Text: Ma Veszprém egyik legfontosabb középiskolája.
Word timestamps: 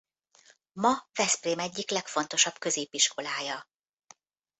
Ma 0.73 1.07
Veszprém 1.13 1.59
egyik 1.59 1.89
legfontosabb 1.89 2.57
középiskolája. 2.59 3.67